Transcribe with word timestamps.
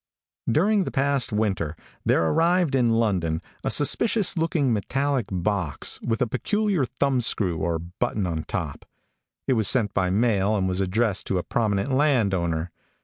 During 0.51 0.83
the 0.85 0.89
past 0.91 1.31
winter 1.31 1.75
there 2.03 2.25
arrived 2.27 2.73
in 2.73 2.89
London 2.89 3.39
a 3.63 3.69
suspicious 3.69 4.35
looking 4.35 4.73
metallic 4.73 5.27
box, 5.31 6.01
with 6.01 6.23
a 6.23 6.27
peculiar 6.27 6.85
thumb 6.85 7.21
screw 7.21 7.57
or 7.59 7.77
button 7.77 8.25
on 8.25 8.37
the 8.37 8.45
top. 8.45 8.83
It 9.47 9.53
was 9.53 9.67
sent 9.67 9.93
by 9.93 10.09
mail, 10.09 10.55
and 10.55 10.67
was 10.67 10.81
addressed 10.81 11.27
to 11.27 11.37
a 11.37 11.43
prominent 11.43 11.91
land 11.93 12.33
owner. 12.33 12.71